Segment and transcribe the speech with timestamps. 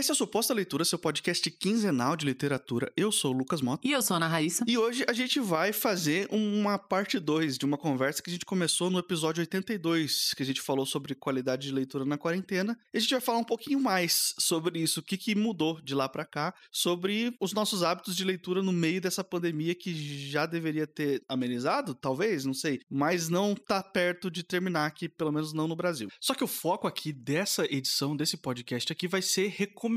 [0.00, 2.90] Esse é o Suposta Leitura, seu podcast quinzenal de literatura.
[2.96, 3.86] Eu sou o Lucas Mota.
[3.86, 4.64] E eu sou a Ana Raíssa.
[4.66, 8.46] E hoje a gente vai fazer uma parte 2 de uma conversa que a gente
[8.46, 12.78] começou no episódio 82, que a gente falou sobre qualidade de leitura na quarentena.
[12.94, 15.94] E a gente vai falar um pouquinho mais sobre isso, o que, que mudou de
[15.94, 19.92] lá para cá, sobre os nossos hábitos de leitura no meio dessa pandemia que
[20.30, 25.30] já deveria ter amenizado, talvez, não sei, mas não tá perto de terminar aqui, pelo
[25.30, 26.08] menos não no Brasil.
[26.18, 29.89] Só que o foco aqui dessa edição, desse podcast aqui, vai ser recomendar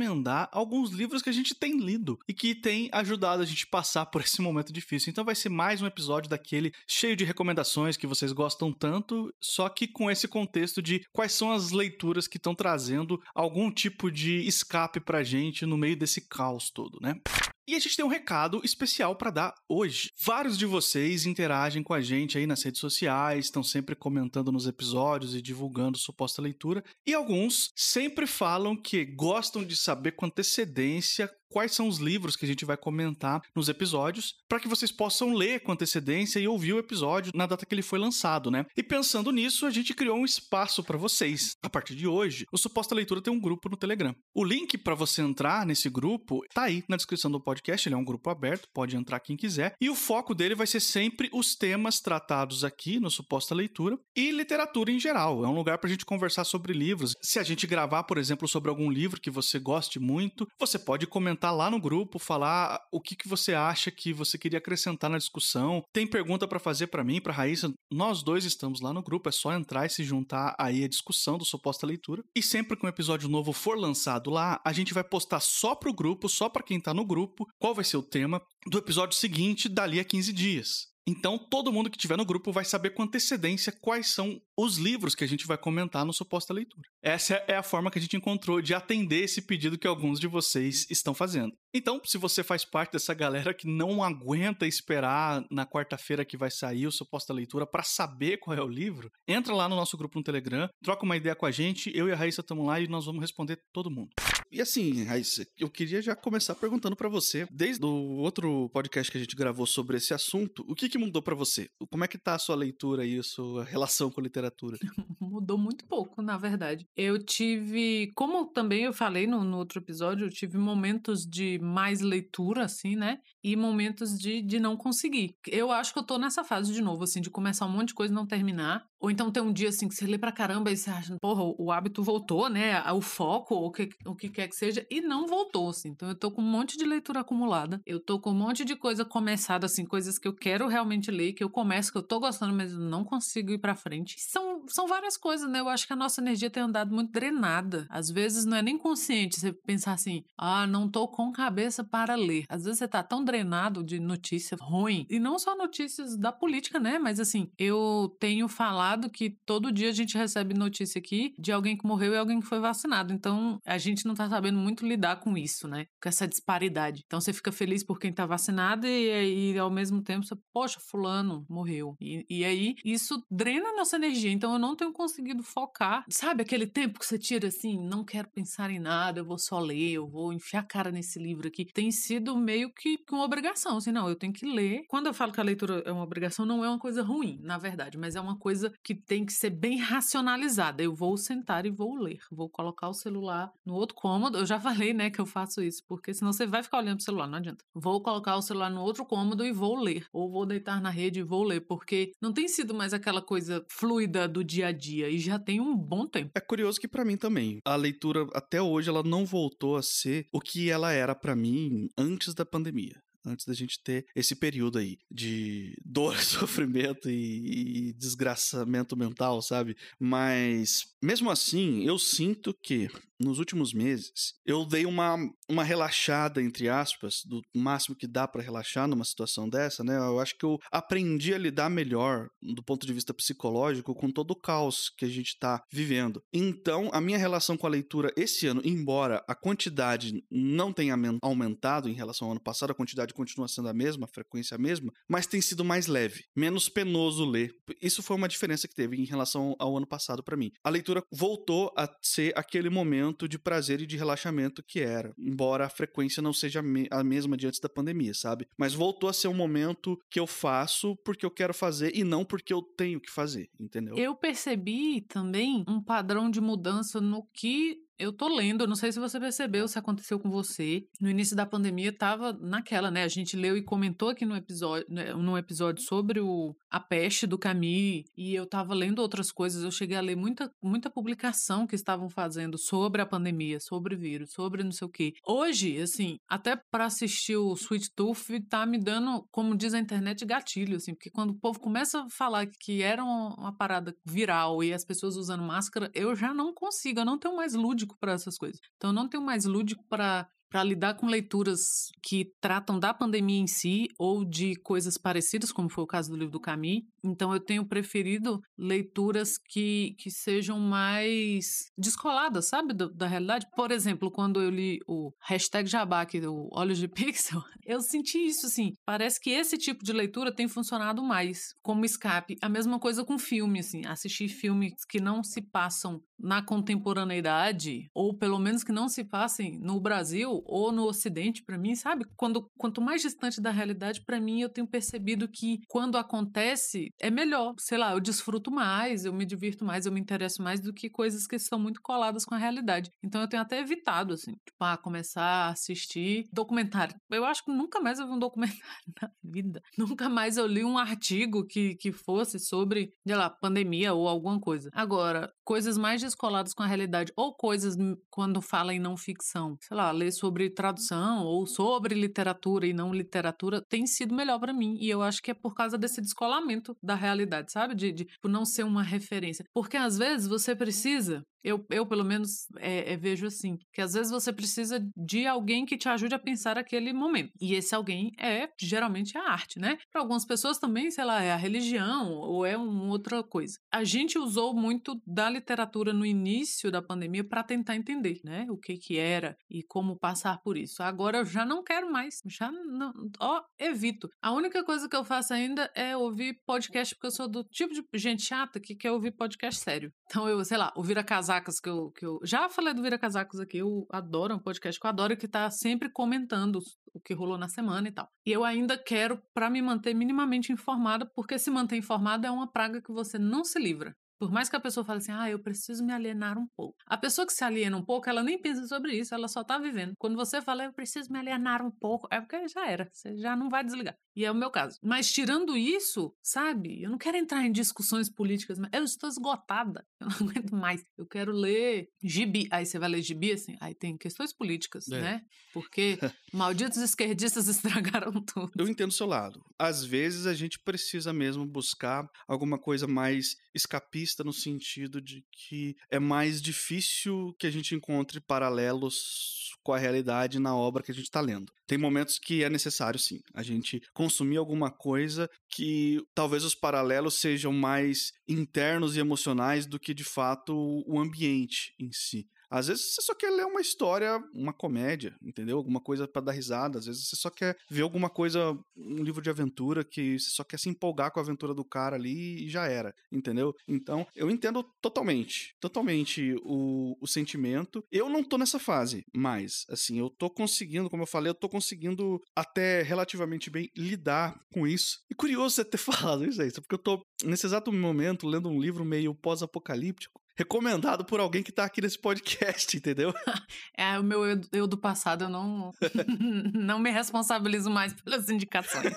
[0.52, 4.22] alguns livros que a gente tem lido e que tem ajudado a gente passar por
[4.22, 5.12] esse momento difícil.
[5.12, 9.70] Então vai ser mais um episódio daquele cheio de recomendações que vocês gostam tanto, só
[9.70, 14.48] que com esse contexto de quais são as leituras que estão trazendo algum tipo de
[14.48, 17.20] escape pra gente no meio desse caos todo, né?
[17.66, 20.12] E a gente tem um recado especial para dar hoje.
[20.22, 24.68] Vários de vocês interagem com a gente aí nas redes sociais, estão sempre comentando nos
[24.68, 31.34] episódios e divulgando suposta leitura, e alguns sempre falam que gostam de saber com antecedência
[31.54, 35.36] quais são os livros que a gente vai comentar nos episódios, para que vocês possam
[35.36, 38.66] ler com antecedência e ouvir o episódio na data que ele foi lançado, né?
[38.76, 41.56] E pensando nisso, a gente criou um espaço para vocês.
[41.62, 44.16] A partir de hoje, o Suposta Leitura tem um grupo no Telegram.
[44.34, 47.98] O link para você entrar nesse grupo tá aí na descrição do podcast, ele é
[48.00, 51.56] um grupo aberto, pode entrar quem quiser, e o foco dele vai ser sempre os
[51.56, 55.46] temas tratados aqui no Suposta Leitura e literatura em geral.
[55.46, 57.14] É um lugar pra gente conversar sobre livros.
[57.22, 61.06] Se a gente gravar, por exemplo, sobre algum livro que você goste muito, você pode
[61.06, 65.18] comentar lá no grupo, falar o que, que você acha que você queria acrescentar na
[65.18, 65.84] discussão.
[65.94, 67.72] Tem pergunta para fazer para mim, para Raíssa.
[67.92, 71.38] Nós dois estamos lá no grupo, é só entrar e se juntar aí à discussão
[71.38, 72.24] do suposta leitura.
[72.36, 75.94] E sempre que um episódio novo for lançado lá, a gente vai postar só pro
[75.94, 79.68] grupo, só para quem tá no grupo, qual vai ser o tema do episódio seguinte
[79.68, 80.93] dali a 15 dias.
[81.06, 85.14] Então, todo mundo que estiver no grupo vai saber com antecedência quais são os livros
[85.14, 86.88] que a gente vai comentar no suposta leitura.
[87.02, 90.28] Essa é a forma que a gente encontrou de atender esse pedido que alguns de
[90.28, 91.54] vocês estão fazendo.
[91.74, 96.50] Então, se você faz parte dessa galera que não aguenta esperar na quarta-feira que vai
[96.50, 100.18] sair o suposta leitura para saber qual é o livro, entra lá no nosso grupo
[100.18, 102.88] no Telegram, troca uma ideia com a gente, eu e a Raíssa estamos lá e
[102.88, 104.12] nós vamos responder todo mundo.
[104.54, 109.18] E assim, Raíssa, eu queria já começar perguntando para você, desde o outro podcast que
[109.18, 111.72] a gente gravou sobre esse assunto, o que, que mudou para você?
[111.90, 114.78] Como é que tá a sua leitura e a sua relação com a literatura?
[115.20, 116.88] Mudou muito pouco, na verdade.
[116.96, 122.02] Eu tive, como também eu falei no, no outro episódio, eu tive momentos de mais
[122.02, 123.20] leitura, assim, né?
[123.44, 125.36] E momentos de, de não conseguir.
[125.48, 127.94] Eu acho que eu tô nessa fase de novo, assim, de começar um monte de
[127.94, 128.86] coisa e não terminar.
[129.04, 131.44] Ou então tem um dia, assim, que você lê pra caramba e você acha, porra,
[131.58, 132.82] o hábito voltou, né?
[132.94, 135.90] O foco, o que, o que quer que seja, e não voltou, assim.
[135.90, 137.82] Então eu tô com um monte de leitura acumulada.
[137.86, 141.34] Eu tô com um monte de coisa começada, assim, coisas que eu quero realmente ler,
[141.34, 144.16] que eu começo, que eu tô gostando, mas não consigo ir pra frente.
[144.20, 145.60] São, são várias coisas, né?
[145.60, 147.86] Eu acho que a nossa energia tem andado muito drenada.
[147.90, 152.16] Às vezes não é nem consciente você pensar assim, ah, não tô com cabeça para
[152.16, 152.46] ler.
[152.48, 156.80] Às vezes você tá tão drenado de notícia ruim, e não só notícias da política,
[156.80, 157.00] né?
[157.00, 161.76] Mas assim, eu tenho falado que todo dia a gente recebe notícia aqui de alguém
[161.76, 163.12] que morreu e alguém que foi vacinado.
[163.12, 165.88] Então, a gente não tá sabendo muito lidar com isso, né?
[166.02, 167.02] Com essa disparidade.
[167.06, 170.80] Então, você fica feliz por quem tá vacinado e, e ao mesmo tempo você, poxa,
[170.80, 171.96] fulano morreu.
[172.00, 174.32] E, e aí, isso drena a nossa energia.
[174.32, 176.06] Então, eu não tenho conseguido focar.
[176.08, 179.60] Sabe aquele tempo que você tira assim, não quero pensar em nada, eu vou só
[179.60, 181.66] ler, eu vou enfiar a cara nesse livro aqui.
[181.74, 184.86] Tem sido meio que uma obrigação, assim, não, eu tenho que ler.
[184.88, 187.58] Quando eu falo que a leitura é uma obrigação, não é uma coisa ruim, na
[187.58, 190.84] verdade, mas é uma coisa que tem que ser bem racionalizada.
[190.84, 192.20] Eu vou sentar e vou ler.
[192.32, 194.38] Vou colocar o celular no outro cômodo.
[194.38, 197.06] Eu já falei, né, que eu faço isso, porque senão você vai ficar olhando pro
[197.06, 197.64] celular, não adianta.
[197.74, 200.06] Vou colocar o celular no outro cômodo e vou ler.
[200.12, 203.66] Ou vou deitar na rede e vou ler, porque não tem sido mais aquela coisa
[203.70, 206.32] fluida do dia a dia e já tem um bom tempo.
[206.36, 210.28] É curioso que para mim também, a leitura até hoje ela não voltou a ser
[210.32, 214.78] o que ela era para mim antes da pandemia antes da gente ter esse período
[214.78, 219.76] aí de dor, sofrimento e, e, desgraçamento mental, sabe?
[220.00, 222.90] Mas mesmo assim, eu sinto que
[223.20, 225.18] nos últimos meses eu dei uma,
[225.50, 229.98] uma relaxada, entre aspas, do máximo que dá para relaxar numa situação dessa, né?
[229.98, 234.32] Eu acho que eu aprendi a lidar melhor do ponto de vista psicológico com todo
[234.32, 236.22] o caos que a gente tá vivendo.
[236.34, 241.90] Então, a minha relação com a leitura esse ano, embora a quantidade não tenha aumentado
[241.90, 244.92] em relação ao ano passado, a quantidade continua sendo a mesma, a frequência a mesma,
[245.08, 247.54] mas tem sido mais leve, menos penoso ler.
[247.82, 250.52] Isso foi uma diferença que teve em relação ao ano passado para mim.
[250.64, 255.66] A leitura voltou a ser aquele momento de prazer e de relaxamento que era, embora
[255.66, 256.62] a frequência não seja
[256.92, 258.48] a mesma de antes da pandemia, sabe?
[258.58, 262.26] Mas voltou a ser um momento que eu faço porque eu quero fazer e não
[262.26, 263.96] porque eu tenho que fazer, entendeu?
[263.98, 269.00] Eu percebi também um padrão de mudança no que eu tô lendo, não sei se
[269.00, 270.84] você percebeu, se aconteceu com você.
[271.00, 273.04] No início da pandemia tava naquela, né?
[273.04, 277.28] A gente leu e comentou aqui no episódio, né, num episódio sobre o, a peste
[277.28, 279.64] do Camus, e eu tava lendo outras coisas.
[279.64, 284.00] Eu cheguei a ler muita, muita publicação que estavam fazendo sobre a pandemia, sobre o
[284.00, 285.14] vírus, sobre não sei o quê.
[285.26, 290.26] Hoje, assim, até para assistir o Sweet Tooth tá me dando, como diz a internet,
[290.26, 294.74] gatilho, assim, porque quando o povo começa a falar que era uma parada viral e
[294.74, 298.38] as pessoas usando máscara, eu já não consigo, eu não tenho mais lúdico para essas
[298.38, 298.60] coisas.
[298.76, 303.40] Então, eu não tenho mais lúdico para para lidar com leituras que tratam da pandemia
[303.40, 306.84] em si ou de coisas parecidas, como foi o caso do livro do Camus.
[307.04, 313.48] Então, eu tenho preferido leituras que, que sejam mais descoladas, sabe, da, da realidade.
[313.56, 318.20] Por exemplo, quando eu li o hashtag Jabá, aqui, o Olhos de Pixel, eu senti
[318.20, 318.74] isso, assim.
[318.86, 322.36] Parece que esse tipo de leitura tem funcionado mais como escape.
[322.44, 323.88] A mesma coisa com filme, assim.
[323.88, 329.60] Assistir filmes que não se passam na contemporaneidade, ou pelo menos que não se passem
[329.60, 332.06] no Brasil, ou no Ocidente, para mim, sabe?
[332.16, 337.10] Quando, quanto mais distante da realidade, para mim, eu tenho percebido que quando acontece, é
[337.10, 337.54] melhor.
[337.60, 340.90] Sei lá, eu desfruto mais, eu me divirto mais, eu me interesso mais do que
[340.90, 342.92] coisas que estão muito coladas com a realidade.
[343.04, 346.96] Então eu tenho até evitado, assim, tipo, ah, começar a assistir documentário.
[347.10, 348.64] Eu acho que nunca mais eu vi um documentário
[349.02, 349.62] na vida.
[349.78, 354.40] Nunca mais eu li um artigo que, que fosse sobre, sei lá, pandemia ou alguma
[354.40, 354.70] coisa.
[354.74, 357.76] Agora, coisas mais descoladas com a realidade, ou coisas
[358.10, 362.94] quando fala em não ficção, sei lá, ler sobre tradução ou sobre literatura e não
[362.94, 364.78] literatura tem sido melhor para mim.
[364.80, 367.76] E eu acho que é por causa desse descolamento da realidade, sabe?
[367.76, 369.46] De, de por não ser uma referência.
[369.54, 373.94] Porque às vezes você precisa eu, eu pelo menos, é, é, vejo assim, que às
[373.94, 377.32] vezes você precisa de alguém que te ajude a pensar aquele momento.
[377.40, 379.78] E esse alguém é, geralmente, a arte, né?
[379.92, 383.58] Para algumas pessoas também, sei lá, é a religião ou é uma outra coisa.
[383.72, 388.46] A gente usou muito da literatura no início da pandemia para tentar entender, né?
[388.50, 390.82] O que que era e como passar por isso.
[390.82, 394.10] Agora eu já não quero mais, já não, ó, evito.
[394.22, 397.74] A única coisa que eu faço ainda é ouvir podcast, porque eu sou do tipo
[397.74, 399.92] de gente chata que quer ouvir podcast sério.
[400.06, 402.82] Então eu, sei lá, ouvir a casa Casacas, que eu, que eu já falei do
[402.82, 406.60] Vira Casacas aqui, eu adoro, é um podcast que eu adoro, que tá sempre comentando
[406.94, 408.08] o que rolou na semana e tal.
[408.26, 412.52] E eu ainda quero para me manter minimamente informada, porque se manter informada é uma
[412.52, 413.96] praga que você não se livra.
[414.20, 416.78] Por mais que a pessoa fale assim, ah, eu preciso me alienar um pouco.
[416.86, 419.58] A pessoa que se aliena um pouco, ela nem pensa sobre isso, ela só tá
[419.58, 419.94] vivendo.
[419.98, 423.36] Quando você fala, eu preciso me alienar um pouco, é porque já era, você já
[423.36, 423.98] não vai desligar.
[424.16, 424.78] E é o meu caso.
[424.82, 429.86] Mas tirando isso, sabe, eu não quero entrar em discussões políticas, mas eu estou esgotada.
[430.04, 430.86] Eu não aguento mais.
[430.98, 432.50] Eu quero ler gibi.
[432.52, 435.00] Aí você vai ler gibi, assim, aí tem questões políticas, é.
[435.02, 435.22] né?
[435.54, 435.98] Porque
[436.34, 438.52] malditos esquerdistas estragaram tudo.
[438.58, 439.42] Eu entendo o seu lado.
[439.58, 445.78] Às vezes a gente precisa mesmo buscar alguma coisa mais escapista no sentido de que
[445.90, 450.94] é mais difícil que a gente encontre paralelos com a realidade na obra que a
[450.94, 451.54] gente está lendo.
[451.66, 457.16] Tem momentos que é necessário, sim, a gente consumir alguma coisa que talvez os paralelos
[457.16, 460.54] sejam mais internos e emocionais do que de fato
[460.86, 462.28] o ambiente em si.
[462.54, 465.58] Às vezes você só quer ler uma história, uma comédia, entendeu?
[465.58, 466.78] Alguma coisa para dar risada.
[466.78, 470.44] Às vezes você só quer ver alguma coisa, um livro de aventura que você só
[470.44, 473.56] quer se empolgar com a aventura do cara ali e já era, entendeu?
[473.68, 477.84] Então, eu entendo totalmente, totalmente o, o sentimento.
[477.92, 481.50] Eu não tô nessa fase, mas, assim, eu tô conseguindo, como eu falei, eu tô
[481.50, 485.00] conseguindo até relativamente bem lidar com isso.
[485.10, 488.62] E curioso você ter falado isso aí, porque eu tô, nesse exato momento, lendo um
[488.62, 493.14] livro meio pós-apocalíptico recomendado por alguém que tá aqui nesse podcast, entendeu?
[493.76, 495.72] É, o meu eu, eu do passado, eu não,
[496.54, 498.94] não me responsabilizo mais pelas indicações.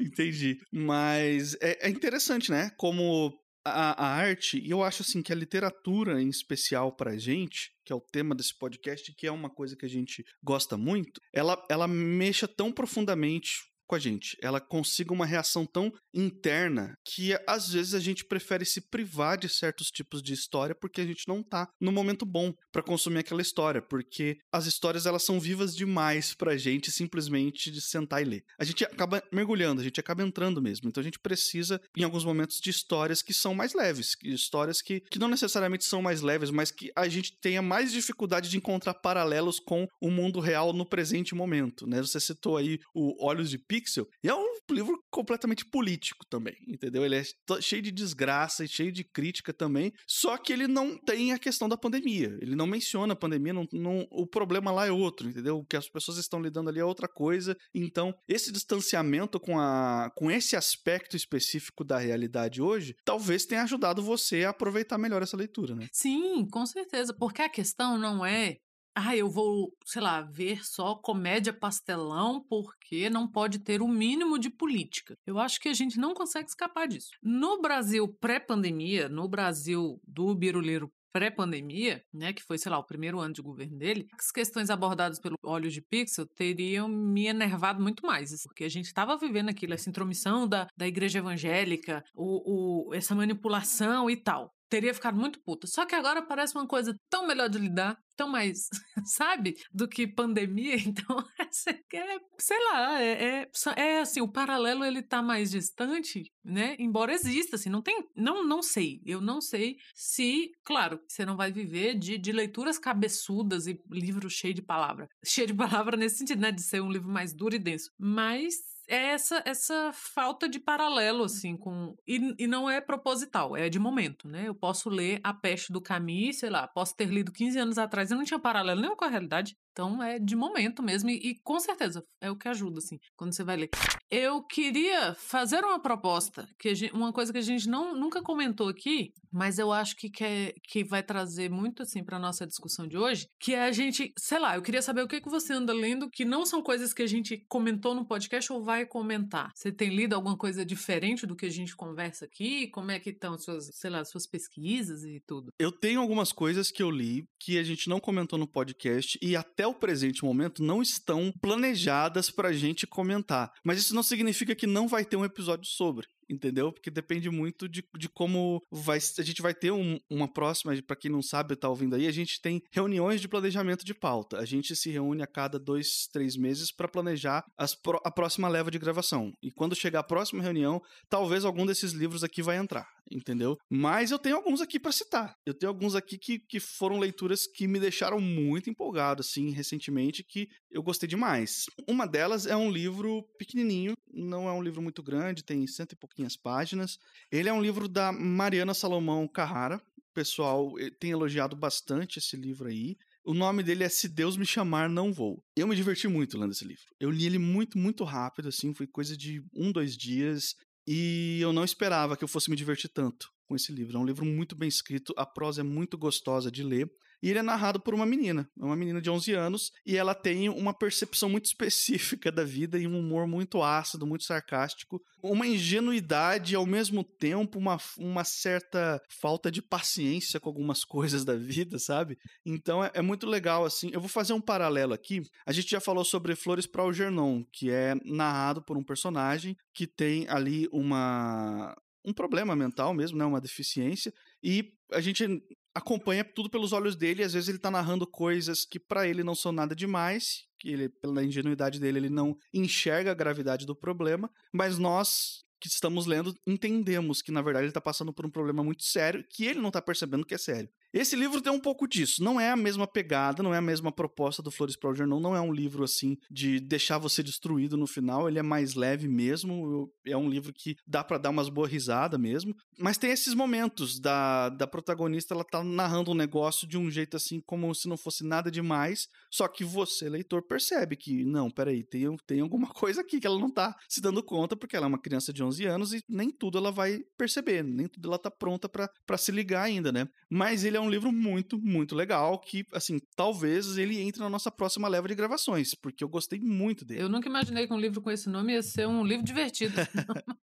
[0.00, 0.58] Entendi.
[0.72, 2.70] Mas é, é interessante, né?
[2.76, 3.32] Como
[3.64, 7.92] a, a, arte, e eu acho assim que a literatura em especial pra gente, que
[7.92, 11.62] é o tema desse podcast, que é uma coisa que a gente gosta muito, ela,
[11.70, 17.70] ela mexa tão profundamente com a gente, ela consiga uma reação tão interna que às
[17.70, 21.42] vezes a gente prefere se privar de certos tipos de história porque a gente não
[21.42, 26.34] tá no momento bom para consumir aquela história, porque as histórias elas são vivas demais
[26.34, 28.44] pra gente simplesmente de sentar e ler.
[28.58, 30.88] A gente acaba mergulhando, a gente acaba entrando mesmo.
[30.88, 35.00] Então a gente precisa em alguns momentos de histórias que são mais leves, histórias que,
[35.00, 38.94] que não necessariamente são mais leves, mas que a gente tenha mais dificuldade de encontrar
[38.94, 42.00] paralelos com o mundo real no presente momento, né?
[42.00, 44.08] Você citou aí o Olhos de Pique Pixel.
[44.22, 47.04] E é um livro completamente político também, entendeu?
[47.04, 47.22] Ele é
[47.60, 51.68] cheio de desgraça e cheio de crítica também, só que ele não tem a questão
[51.68, 52.36] da pandemia.
[52.40, 55.58] Ele não menciona a pandemia, não, não, o problema lá é outro, entendeu?
[55.58, 57.56] O que as pessoas estão lidando ali é outra coisa.
[57.74, 64.02] Então, esse distanciamento com, a, com esse aspecto específico da realidade hoje, talvez tenha ajudado
[64.02, 65.88] você a aproveitar melhor essa leitura, né?
[65.92, 68.58] Sim, com certeza, porque a questão não é
[68.94, 74.38] ah, eu vou, sei lá, ver só comédia pastelão porque não pode ter o mínimo
[74.38, 75.16] de política.
[75.26, 77.10] Eu acho que a gente não consegue escapar disso.
[77.22, 83.20] No Brasil pré-pandemia, no Brasil do Biruleiro pré-pandemia, né, que foi, sei lá, o primeiro
[83.20, 88.04] ano de governo dele, as questões abordadas pelo Olhos de Pixel teriam me enervado muito
[88.04, 92.88] mais, assim, porque a gente estava vivendo aquilo, essa intromissão da, da igreja evangélica, o,
[92.88, 95.68] o, essa manipulação e tal teria ficado muito puta.
[95.68, 98.68] Só que agora parece uma coisa tão melhor de lidar, tão mais,
[99.06, 100.74] sabe, do que pandemia.
[100.94, 106.76] Então, é, sei lá, é, é, é, assim, o paralelo ele tá mais distante, né?
[106.78, 111.36] Embora exista, assim, não tem, não, não sei, eu não sei se, claro, você não
[111.36, 116.18] vai viver de, de leituras cabeçudas e livros cheios de palavra, cheio de palavra nesse
[116.18, 118.54] sentido, né, de ser um livro mais duro e denso, mas
[118.88, 121.96] é essa, essa falta de paralelo, assim, com.
[122.06, 124.48] E, e não é proposital, é de momento, né?
[124.48, 128.10] Eu posso ler A Peste do Camus, sei lá, posso ter lido 15 anos atrás
[128.10, 129.56] e não tinha paralelo nenhum com a realidade.
[129.74, 133.34] Então é de momento mesmo e, e, com certeza é o que ajuda assim quando
[133.34, 133.70] você vai ler.
[134.08, 138.68] Eu queria fazer uma proposta que gente, uma coisa que a gente não nunca comentou
[138.68, 142.96] aqui, mas eu acho que quer, que vai trazer muito assim para nossa discussão de
[142.96, 145.72] hoje, que é a gente, sei lá, eu queria saber o que que você anda
[145.72, 149.50] lendo que não são coisas que a gente comentou no podcast ou vai comentar.
[149.56, 152.68] Você tem lido alguma coisa diferente do que a gente conversa aqui?
[152.68, 155.52] Como é que estão suas, sei lá, suas pesquisas e tudo?
[155.58, 159.34] Eu tenho algumas coisas que eu li que a gente não comentou no podcast e
[159.34, 163.50] até até o presente momento não estão planejadas para a gente comentar.
[163.64, 166.72] Mas isso não significa que não vai ter um episódio sobre entendeu?
[166.72, 170.96] Porque depende muito de, de como vai, a gente vai ter um, uma próxima, para
[170.96, 174.38] quem não sabe, tá ouvindo aí, a gente tem reuniões de planejamento de pauta.
[174.38, 178.70] A gente se reúne a cada dois, três meses para planejar as, a próxima leva
[178.70, 179.32] de gravação.
[179.42, 183.56] E quando chegar a próxima reunião, talvez algum desses livros aqui vai entrar, entendeu?
[183.70, 185.34] Mas eu tenho alguns aqui para citar.
[185.46, 190.22] Eu tenho alguns aqui que, que foram leituras que me deixaram muito empolgado, assim, recentemente,
[190.22, 191.66] que eu gostei demais.
[191.88, 195.96] Uma delas é um livro pequenininho, não é um livro muito grande, tem cento e
[195.96, 196.98] pouquinhas páginas.
[197.30, 199.80] Ele é um livro da Mariana Salomão Carrara.
[199.96, 202.96] O pessoal eh, tem elogiado bastante esse livro aí.
[203.24, 205.42] O nome dele é Se Deus Me Chamar, Não Vou.
[205.56, 206.84] Eu me diverti muito lendo esse livro.
[206.98, 210.56] Eu li ele muito, muito rápido, assim, foi coisa de um, dois dias.
[210.86, 213.96] E eu não esperava que eu fosse me divertir tanto com esse livro.
[213.96, 216.90] É um livro muito bem escrito, a prosa é muito gostosa de ler.
[217.24, 220.50] E ele é narrado por uma menina, uma menina de 11 anos, e ela tem
[220.50, 226.52] uma percepção muito específica da vida e um humor muito ácido, muito sarcástico, uma ingenuidade
[226.52, 231.78] e ao mesmo tempo uma, uma certa falta de paciência com algumas coisas da vida,
[231.78, 232.18] sabe?
[232.44, 233.88] Então é, é muito legal assim.
[233.90, 235.22] Eu vou fazer um paralelo aqui.
[235.46, 239.56] A gente já falou sobre Flores para o Gernon, que é narrado por um personagem
[239.72, 244.12] que tem ali uma um problema mental mesmo, né, uma deficiência,
[244.42, 245.42] e a gente
[245.74, 249.24] acompanha tudo pelos olhos dele, e às vezes ele tá narrando coisas que para ele
[249.24, 253.74] não são nada demais, que ele, pela ingenuidade dele, ele não enxerga a gravidade do
[253.74, 258.30] problema, mas nós que estamos lendo entendemos que na verdade ele está passando por um
[258.30, 260.68] problema muito sério que ele não está percebendo que é sério.
[260.94, 262.22] Esse livro tem um pouco disso.
[262.22, 265.18] Não é a mesma pegada, não é a mesma proposta do Flores para o Jornal.
[265.18, 268.28] Não é um livro assim de deixar você destruído no final.
[268.28, 269.92] Ele é mais leve mesmo.
[270.06, 272.54] É um livro que dá para dar umas boas risadas mesmo.
[272.78, 277.16] Mas tem esses momentos da, da protagonista, ela tá narrando um negócio de um jeito
[277.16, 279.08] assim, como se não fosse nada demais.
[279.32, 283.40] Só que você, leitor, percebe que, não, peraí, tem, tem alguma coisa aqui que ela
[283.40, 286.30] não tá se dando conta, porque ela é uma criança de 11 anos e nem
[286.30, 290.08] tudo ela vai perceber, nem tudo ela tá pronta para se ligar ainda, né?
[290.30, 294.50] Mas ele é um livro muito, muito legal que, assim, talvez ele entre na nossa
[294.50, 297.02] próxima leva de gravações, porque eu gostei muito dele.
[297.02, 299.74] Eu nunca imaginei que um livro com esse nome ia ser um livro divertido.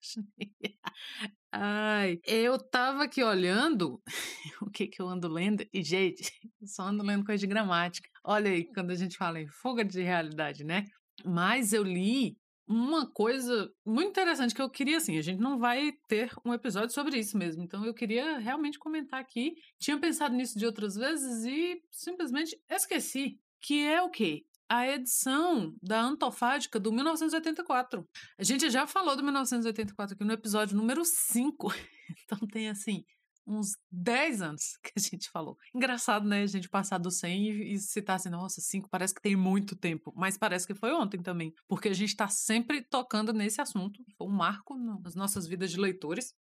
[1.50, 4.02] Ai, eu tava aqui olhando
[4.60, 6.30] o que que eu ando lendo, e gente,
[6.64, 8.08] só ando lendo coisa de gramática.
[8.22, 10.84] Olha aí, quando a gente fala em fuga de realidade, né?
[11.24, 12.36] Mas eu li
[12.68, 16.94] uma coisa muito interessante que eu queria, assim, a gente não vai ter um episódio
[16.94, 19.56] sobre isso mesmo, então eu queria realmente comentar aqui.
[19.78, 23.40] Tinha pensado nisso de outras vezes e simplesmente esqueci.
[23.60, 24.44] Que é o quê?
[24.68, 28.06] A edição da Antofágica do 1984.
[28.38, 31.72] A gente já falou do 1984 aqui no episódio número 5.
[32.24, 33.04] Então tem, assim,
[33.48, 35.56] uns 10 anos que a gente falou.
[35.74, 36.42] Engraçado, né?
[36.42, 40.12] A gente passar do 100 e, citar assim, nossa, 5 parece que tem muito tempo,
[40.16, 44.04] mas parece que foi ontem também, porque a gente tá sempre tocando nesse assunto.
[44.16, 46.34] Foi um marco nas nossas vidas de leitores.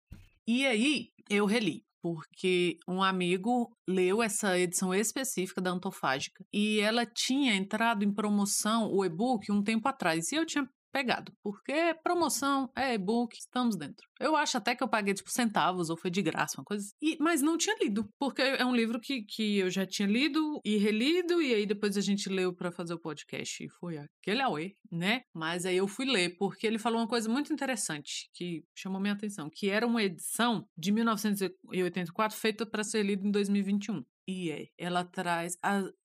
[0.46, 7.04] E aí, eu reli porque um amigo leu essa edição específica da Antofágica e ela
[7.04, 10.30] tinha entrado em promoção, o e-book, um tempo atrás.
[10.30, 14.04] E eu tinha pegado, porque promoção, é e-book, estamos dentro.
[14.18, 16.94] Eu acho até que eu paguei, tipo, centavos, ou foi de graça, uma coisa assim.
[17.00, 20.60] E, mas não tinha lido, porque é um livro que, que eu já tinha lido
[20.64, 24.42] e relido, e aí depois a gente leu para fazer o podcast, e foi aquele
[24.42, 25.22] auê, né?
[25.32, 29.14] Mas aí eu fui ler, porque ele falou uma coisa muito interessante, que chamou minha
[29.14, 34.02] atenção, que era uma edição de 1984 feita para ser lida em 2021.
[34.28, 35.56] E é, ela traz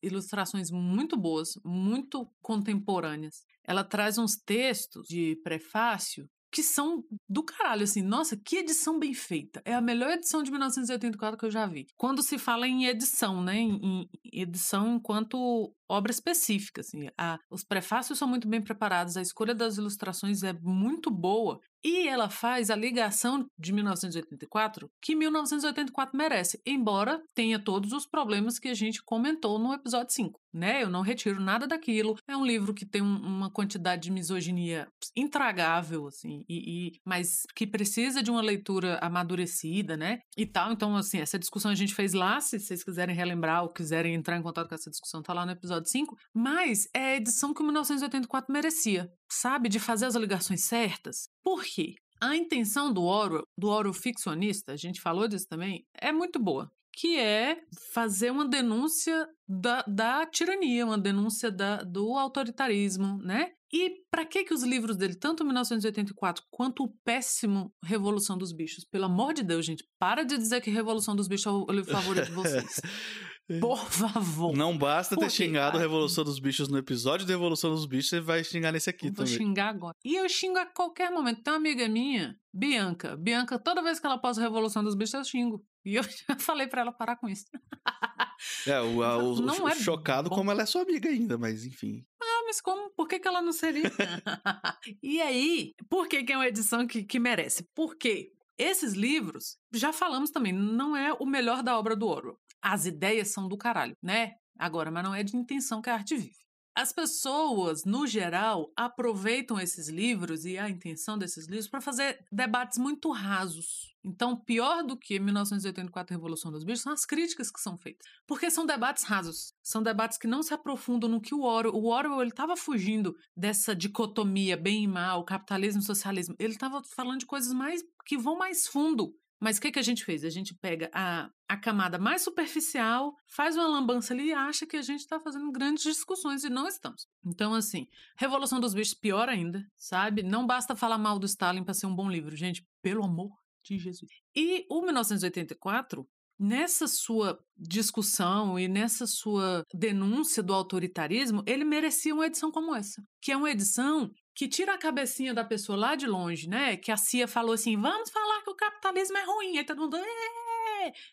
[0.02, 3.44] ilustrações muito boas, muito contemporâneas.
[3.66, 8.02] Ela traz uns textos de prefácio que são do caralho, assim.
[8.02, 9.62] Nossa, que edição bem feita.
[9.66, 11.88] É a melhor edição de 1984 que eu já vi.
[11.98, 13.58] Quando se fala em edição, né?
[13.58, 17.10] Em, edição enquanto obra específica, assim.
[17.18, 21.60] A, os prefácios são muito bem preparados, a escolha das ilustrações é muito boa.
[21.84, 28.58] E ela faz a ligação de 1984 que 1984 merece, embora tenha todos os problemas
[28.58, 30.84] que a gente comentou no episódio 5, né?
[30.84, 32.16] Eu não retiro nada daquilo.
[32.28, 37.44] É um livro que tem um, uma quantidade de misoginia intragável, assim, e, e, mas
[37.56, 40.20] que precisa de uma leitura amadurecida, né?
[40.38, 40.72] E tal.
[40.72, 42.40] Então, assim, essa discussão a gente fez lá.
[42.40, 45.52] Se vocês quiserem relembrar ou quiserem entrar em contato com essa discussão, tá lá no
[45.52, 46.16] episódio 5.
[46.34, 51.28] Mas é a edição que 1984 merecia sabe, de fazer as ligações certas.
[51.44, 51.96] Por quê?
[52.22, 56.72] A intenção do Orwell, do Orwell ficcionista, a gente falou disso também, é muito boa,
[56.94, 57.58] que é
[57.92, 63.52] fazer uma denúncia da, da tirania, uma denúncia da, do autoritarismo, né?
[63.74, 68.86] E para que que os livros dele, tanto 1984 quanto o péssimo Revolução dos Bichos,
[68.86, 71.92] pelo amor de Deus, gente, para de dizer que Revolução dos Bichos é o livro
[71.92, 72.80] favorito de vocês.
[73.60, 74.56] Por favor.
[74.56, 78.22] Não basta ter xingado a Revolução dos Bichos no episódio da Revolução dos Bichos, você
[78.22, 79.32] vai xingar nesse aqui Vou também.
[79.32, 79.96] Vou xingar agora.
[80.06, 81.42] E eu xingo a qualquer momento.
[81.42, 83.18] Tem uma amiga minha, Bianca.
[83.18, 85.66] Bianca, toda vez que ela posta Revolução dos Bichos, eu xingo.
[85.86, 87.46] E eu já falei para ela parar com isso.
[88.68, 90.36] É, o, a, o, não o é chocado bom.
[90.36, 92.06] como ela é sua amiga ainda, mas enfim.
[92.22, 92.90] Ah, mas como?
[92.90, 93.90] Por que, que ela não seria?
[95.02, 97.66] e aí, por que, que é uma edição que, que merece?
[97.74, 102.86] Porque esses livros, já falamos também, não é o melhor da obra do Orwell as
[102.86, 104.36] ideias são do caralho, né?
[104.58, 106.44] Agora, mas não é de intenção que a arte vive.
[106.76, 112.80] As pessoas, no geral, aproveitam esses livros e a intenção desses livros para fazer debates
[112.80, 113.94] muito rasos.
[114.04, 118.06] Então, pior do que 1984 Revolução dos Bichos são as críticas que são feitas.
[118.26, 119.54] Porque são debates rasos.
[119.62, 121.76] São debates que não se aprofundam no que o Orwell...
[121.76, 126.36] O Orwell estava fugindo dessa dicotomia bem e mal, capitalismo e socialismo.
[126.40, 129.16] Ele estava falando de coisas mais que vão mais fundo.
[129.40, 130.24] Mas o que, que a gente fez?
[130.24, 134.78] A gente pega a, a camada mais superficial, faz uma lambança ali e acha que
[134.78, 137.08] a gente está fazendo grandes discussões e não estamos.
[137.26, 140.24] Então, assim, Revolução dos Bichos, pior ainda, sabe?
[140.24, 143.32] Não basta falar mal do Stalin para ser um bom livro, gente, pelo amor
[143.64, 144.12] de Jesus.
[144.36, 146.08] E o 1984
[146.40, 153.02] nessa sua discussão e nessa sua denúncia do autoritarismo, ele merecia uma edição como essa,
[153.22, 156.76] que é uma edição que tira a cabecinha da pessoa lá de longe, né?
[156.76, 159.58] Que a Cia falou assim: vamos falar que o capitalismo é ruim.
[159.58, 159.98] Aí todo mundo.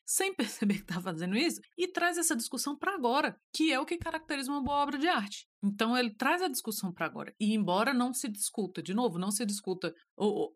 [0.04, 3.86] Sem perceber que tá fazendo isso, e traz essa discussão para agora, que é o
[3.86, 5.46] que caracteriza uma boa obra de arte.
[5.62, 7.34] Então ele traz a discussão para agora.
[7.38, 9.94] E embora não se discuta, de novo, não se discuta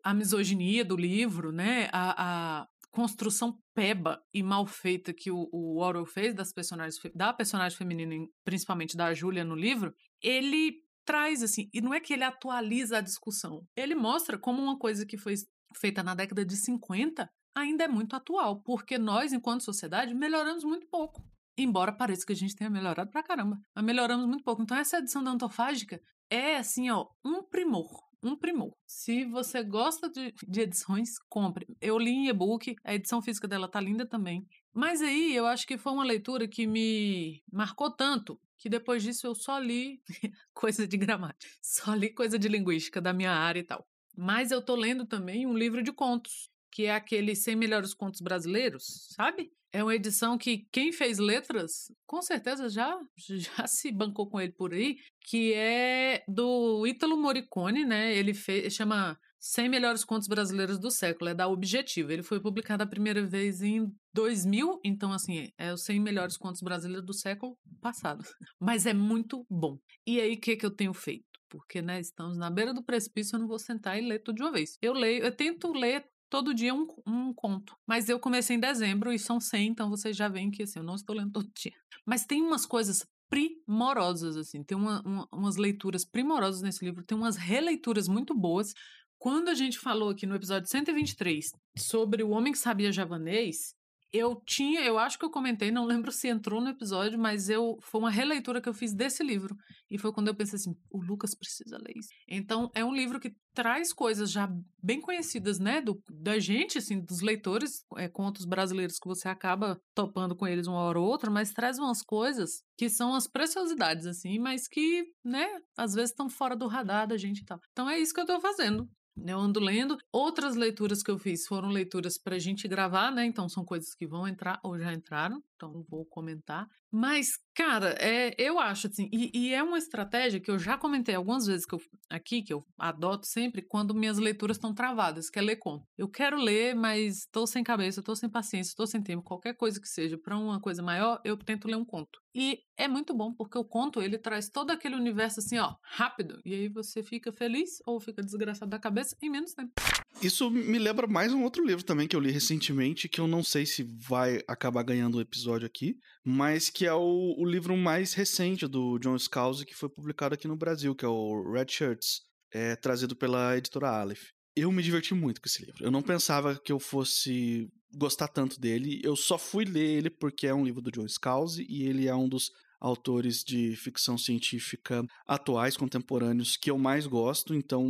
[0.03, 1.87] a misoginia do livro, né?
[1.93, 7.33] A, a construção peba e mal feita que o, o Orwell fez das personagens, da
[7.33, 12.23] personagem feminina, principalmente da Júlia no livro, ele traz assim, e não é que ele
[12.23, 15.35] atualiza a discussão, ele mostra como uma coisa que foi
[15.75, 20.87] feita na década de 50 ainda é muito atual, porque nós, enquanto sociedade, melhoramos muito
[20.87, 21.21] pouco.
[21.57, 24.61] Embora pareça que a gente tenha melhorado pra caramba, mas melhoramos muito pouco.
[24.61, 28.04] Então, essa edição da Antofágica é, assim, ó, um primor.
[28.23, 28.75] Um primor.
[28.85, 31.67] Se você gosta de, de edições, compre.
[31.81, 34.45] Eu li em e-book, a edição física dela tá linda também.
[34.73, 39.27] Mas aí eu acho que foi uma leitura que me marcou tanto que depois disso
[39.27, 40.01] eu só li
[40.53, 43.85] coisa de gramática, só li coisa de linguística da minha área e tal.
[44.17, 48.19] Mas eu tô lendo também um livro de contos, que é aquele 100 melhores contos
[48.19, 49.49] brasileiros, sabe?
[49.71, 54.51] É uma edição que quem fez letras, com certeza já já se bancou com ele
[54.51, 58.13] por aí, que é do Ítalo Morricone, né?
[58.13, 62.11] Ele fez, chama 100 melhores contos brasileiros do século, é da Objetivo.
[62.11, 66.61] Ele foi publicado a primeira vez em 2000, então assim, é os 100 melhores contos
[66.61, 68.25] brasileiros do século passado.
[68.59, 69.79] Mas é muito bom.
[70.05, 71.23] E aí o que que eu tenho feito?
[71.47, 74.41] Porque, né, estamos na beira do precipício, eu não vou sentar e ler tudo de
[74.41, 74.77] uma vez.
[74.81, 77.75] Eu leio, eu tento ler todo dia um, um conto.
[77.85, 80.83] Mas eu comecei em dezembro e são 100, então vocês já veem que assim, eu
[80.83, 81.73] não estou lendo todo dia.
[82.05, 84.63] Mas tem umas coisas primorosas, assim.
[84.63, 88.73] Tem uma, uma, umas leituras primorosas nesse livro, tem umas releituras muito boas.
[89.17, 93.73] Quando a gente falou aqui no episódio 123 sobre o homem que sabia javanês,
[94.15, 97.77] eu tinha, eu acho que eu comentei, não lembro se entrou no episódio, mas eu
[97.81, 99.55] foi uma releitura que eu fiz desse livro.
[99.89, 102.09] E foi quando eu pensei assim, o Lucas precisa ler isso.
[102.27, 104.49] Então, é um livro que traz coisas já
[104.83, 109.79] bem conhecidas, né, do, da gente, assim, dos leitores, é, contos brasileiros que você acaba
[109.93, 114.05] topando com eles uma hora ou outra, mas traz umas coisas que são as preciosidades,
[114.05, 115.47] assim, mas que, né,
[115.77, 117.59] às vezes estão fora do radar da gente e tal.
[117.71, 118.89] Então é isso que eu tô fazendo.
[119.17, 119.97] Eu ando lendo.
[120.11, 123.25] Outras leituras que eu fiz foram leituras para a gente gravar, né?
[123.25, 126.69] Então são coisas que vão entrar ou já entraram, então vou comentar.
[126.97, 131.13] Mas, cara, é, eu acho assim, e, e, é uma estratégia que eu já comentei
[131.13, 135.37] algumas vezes que eu, aqui, que eu adoto sempre quando minhas leituras estão travadas, que
[135.37, 135.85] é ler conto.
[135.97, 139.77] Eu quero ler, mas estou sem cabeça, estou sem paciência, estou sem tempo, qualquer coisa
[139.81, 142.17] que seja, para uma coisa maior, eu tento ler um conto.
[142.33, 146.39] E é muito bom, porque o conto, ele traz todo aquele universo assim, ó, rápido.
[146.45, 149.73] E aí você fica feliz ou fica desgraçado da cabeça em menos tempo.
[150.21, 153.43] Isso me lembra mais um outro livro também que eu li recentemente, que eu não
[153.43, 157.75] sei se vai acabar ganhando o um episódio aqui, mas que é o, o, livro
[157.75, 161.67] mais recente do John Scalzi, que foi publicado aqui no Brasil, que é o Red
[161.69, 162.21] Shirts,
[162.53, 164.29] é, trazido pela editora Aleph.
[164.55, 165.83] Eu me diverti muito com esse livro.
[165.83, 169.01] Eu não pensava que eu fosse gostar tanto dele.
[169.03, 172.15] Eu só fui ler ele porque é um livro do John Scalzi e ele é
[172.15, 172.51] um dos
[172.85, 177.89] autores de ficção científica atuais, contemporâneos, que eu mais gosto, então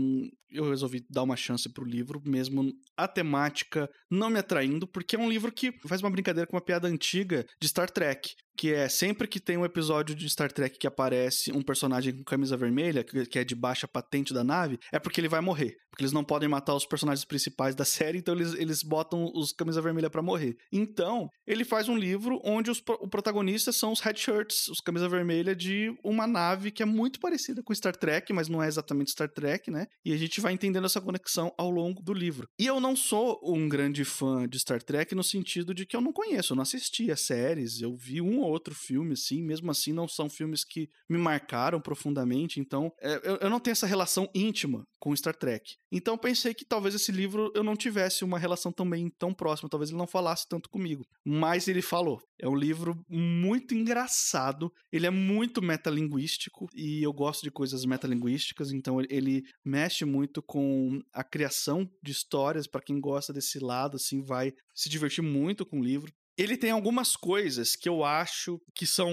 [0.49, 5.19] eu resolvi dar uma chance pro livro, mesmo a temática não me atraindo, porque é
[5.19, 8.87] um livro que faz uma brincadeira com uma piada antiga de Star Trek, que é
[8.87, 13.03] sempre que tem um episódio de Star Trek que aparece um personagem com camisa vermelha,
[13.03, 15.75] que é de baixa patente da nave, é porque ele vai morrer.
[15.89, 19.51] Porque eles não podem matar os personagens principais da série, então eles, eles botam os
[19.51, 20.55] camisa vermelha para morrer.
[20.71, 25.09] Então, ele faz um livro onde os o protagonistas são os Red Shirts, os camisa
[25.09, 29.11] vermelha de uma nave que é muito parecida com Star Trek, mas não é exatamente
[29.11, 29.85] Star Trek, né?
[30.03, 32.47] E a gente vai entendendo essa conexão ao longo do livro.
[32.59, 36.01] E eu não sou um grande fã de Star Trek no sentido de que eu
[36.01, 39.71] não conheço, eu não assisti as séries, eu vi um ou outro filme, assim, mesmo
[39.71, 43.87] assim não são filmes que me marcaram profundamente, então é, eu, eu não tenho essa
[43.87, 45.75] relação íntima com Star Trek.
[45.91, 49.91] Então pensei que talvez esse livro eu não tivesse uma relação também tão próxima, talvez
[49.91, 51.05] ele não falasse tanto comigo.
[51.23, 52.19] Mas ele falou.
[52.41, 58.71] É um livro muito engraçado, ele é muito metalinguístico e eu gosto de coisas metalinguísticas,
[58.71, 64.23] então ele mexe muito com a criação de histórias para quem gosta desse lado, assim,
[64.23, 66.11] vai se divertir muito com o livro.
[66.37, 69.11] Ele tem algumas coisas que eu acho que são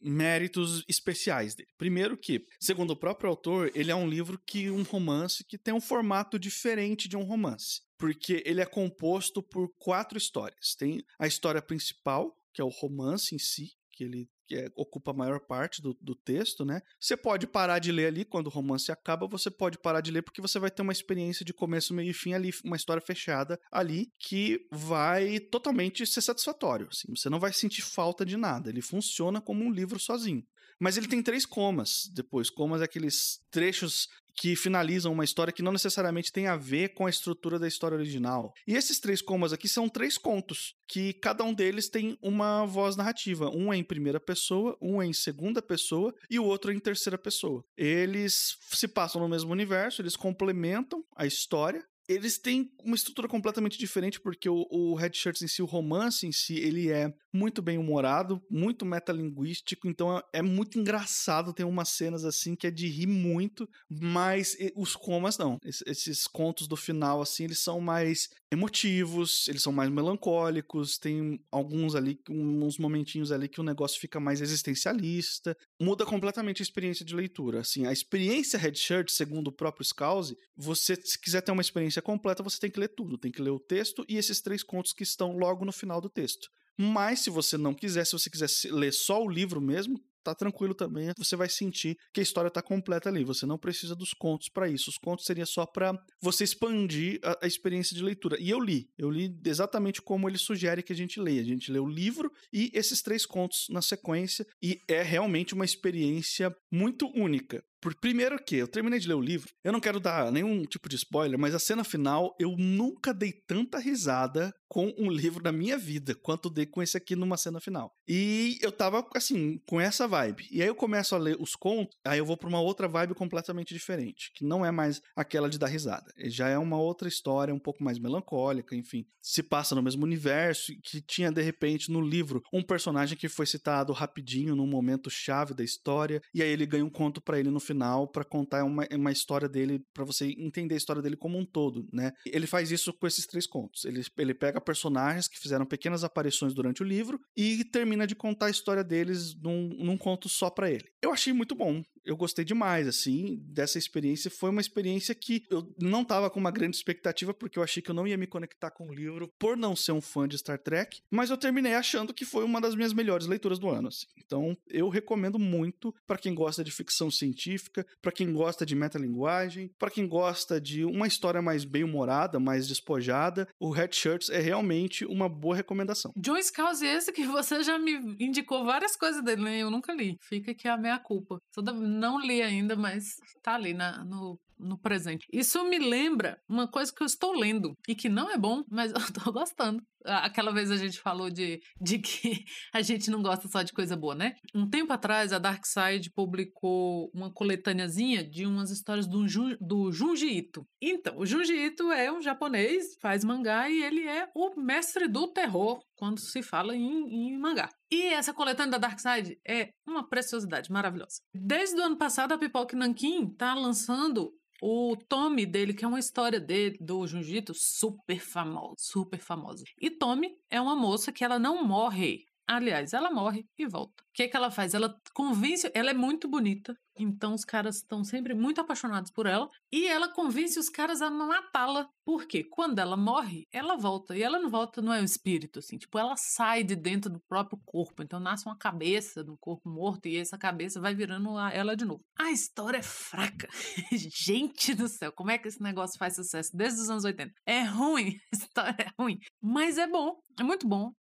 [0.00, 1.70] méritos especiais dele.
[1.78, 5.72] Primeiro que, segundo o próprio autor, ele é um livro que um romance que tem
[5.72, 10.74] um formato diferente de um romance, porque ele é composto por quatro histórias.
[10.74, 15.12] Tem a história principal, que é o romance em si, que ele que é, ocupa
[15.12, 16.82] a maior parte do, do texto, né?
[16.98, 20.22] Você pode parar de ler ali quando o romance acaba, você pode parar de ler
[20.22, 23.60] porque você vai ter uma experiência de começo, meio e fim ali, uma história fechada
[23.70, 26.88] ali que vai totalmente ser satisfatório.
[26.90, 28.68] Assim, você não vai sentir falta de nada.
[28.70, 30.44] Ele funciona como um livro sozinho.
[30.80, 32.48] Mas ele tem três comas depois.
[32.48, 34.08] Comas é aqueles trechos
[34.40, 37.96] que finalizam uma história que não necessariamente tem a ver com a estrutura da história
[37.96, 38.54] original.
[38.66, 42.96] E esses três comas aqui são três contos, que cada um deles tem uma voz
[42.96, 43.50] narrativa.
[43.50, 46.80] Um é em primeira pessoa, um é em segunda pessoa e o outro é em
[46.80, 47.62] terceira pessoa.
[47.76, 53.78] Eles se passam no mesmo universo, eles complementam a história eles têm uma estrutura completamente
[53.78, 57.62] diferente, porque o, o Red Shirts em si, o romance em si, ele é muito
[57.62, 62.70] bem humorado, muito metalinguístico, então é, é muito engraçado, tem umas cenas assim que é
[62.70, 65.56] de rir muito, mas os comas não.
[65.64, 71.38] Es, esses contos do final, assim, eles são mais emotivos, eles são mais melancólicos, tem
[71.52, 77.04] alguns ali, uns momentinhos ali que o negócio fica mais existencialista, muda completamente a experiência
[77.04, 81.52] de leitura, assim, a experiência Red Shirt, segundo o próprio Scouse, você, se quiser ter
[81.52, 84.40] uma experiência completa, você tem que ler tudo, tem que ler o texto e esses
[84.40, 86.48] três contos que estão logo no final do texto.
[86.78, 90.74] Mas se você não quiser, se você quiser ler só o livro mesmo, tá tranquilo
[90.74, 93.24] também, você vai sentir que a história está completa ali.
[93.24, 94.90] Você não precisa dos contos para isso.
[94.90, 98.36] Os contos seria só para você expandir a, a, experiência de leitura.
[98.40, 101.40] E eu li, eu li exatamente como ele sugere que a gente leia.
[101.40, 105.64] A gente lê o livro e esses três contos na sequência e é realmente uma
[105.64, 107.62] experiência muito única.
[107.80, 110.88] Por primeiro que eu terminei de ler o livro, eu não quero dar nenhum tipo
[110.88, 115.50] de spoiler, mas a cena final eu nunca dei tanta risada com um livro da
[115.50, 117.92] minha vida quanto dei com esse aqui numa cena final.
[118.06, 120.46] E eu tava assim, com essa vibe.
[120.48, 123.14] E aí eu começo a ler os contos, aí eu vou para uma outra vibe
[123.14, 126.12] completamente diferente, que não é mais aquela de dar risada.
[126.26, 129.04] Já é uma outra história, um pouco mais melancólica, enfim.
[129.20, 133.46] Se passa no mesmo universo que tinha de repente no livro um personagem que foi
[133.46, 137.50] citado rapidinho num momento chave da história, e aí ele ganha um conto para ele
[137.50, 141.38] no final para contar uma, uma história dele para você entender a história dele como
[141.38, 142.12] um todo, né?
[142.26, 143.84] Ele faz isso com esses três contos.
[143.84, 148.46] Ele ele pega personagens que fizeram pequenas aparições durante o livro e termina de contar
[148.46, 150.90] a história deles num, num conto só para ele.
[151.00, 154.30] Eu achei muito bom eu gostei demais, assim, dessa experiência.
[154.30, 157.90] Foi uma experiência que eu não tava com uma grande expectativa, porque eu achei que
[157.90, 160.58] eu não ia me conectar com o livro por não ser um fã de Star
[160.58, 164.06] Trek, mas eu terminei achando que foi uma das minhas melhores leituras do ano, assim.
[164.18, 169.70] Então, eu recomendo muito para quem gosta de ficção científica, para quem gosta de metalinguagem,
[169.78, 175.04] para quem gosta de uma história mais bem-humorada, mais despojada, o Red Shirts é realmente
[175.04, 176.12] uma boa recomendação.
[176.16, 179.58] John Scouse esse que você já me indicou várias coisas dele, né?
[179.58, 180.16] Eu nunca li.
[180.20, 181.38] Fica aqui a minha culpa.
[181.52, 185.26] Toda não li ainda, mas tá ali na, no, no presente.
[185.32, 188.92] Isso me lembra uma coisa que eu estou lendo e que não é bom, mas
[188.94, 189.82] eu tô gostando.
[190.04, 193.96] Aquela vez a gente falou de, de que a gente não gosta só de coisa
[193.96, 194.34] boa, né?
[194.54, 199.24] Um tempo atrás, a Dark Side publicou uma coletâneazinha de umas histórias do,
[199.60, 200.66] do Junji Ito.
[200.80, 205.28] Então, o Junji Ito é um japonês, faz mangá e ele é o mestre do
[205.28, 207.68] terror quando se fala em, em mangá.
[207.90, 211.20] E essa coletânea da Dark Side é uma preciosidade maravilhosa.
[211.34, 215.98] Desde o ano passado, a Pipoca Nankin tá lançando o Tommy dele, que é uma
[215.98, 219.64] história dele, do Jiu-Jitsu, super famosa, super famosa.
[219.80, 222.26] E Tommy é uma moça que ela não morre.
[222.50, 224.02] Aliás, ela morre e volta.
[224.02, 224.74] O que, que ela faz?
[224.74, 225.70] Ela convence.
[225.72, 229.48] Ela é muito bonita, então os caras estão sempre muito apaixonados por ela.
[229.72, 231.88] E ela convence os caras a matá-la.
[232.04, 234.16] Porque quando ela morre, ela volta.
[234.16, 235.78] E ela não volta, não é um espírito, assim.
[235.78, 238.02] Tipo, ela sai de dentro do próprio corpo.
[238.02, 242.02] Então nasce uma cabeça no corpo morto e essa cabeça vai virando ela de novo.
[242.18, 243.48] A história é fraca.
[243.92, 247.32] Gente do céu, como é que esse negócio faz sucesso desde os anos 80?
[247.46, 249.20] É ruim, a história é ruim.
[249.40, 250.92] Mas é bom, é muito bom.